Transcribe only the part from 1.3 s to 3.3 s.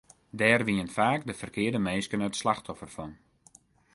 ferkearde minsken it slachtoffer fan.